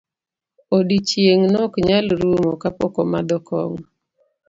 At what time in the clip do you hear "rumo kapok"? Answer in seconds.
2.19-2.93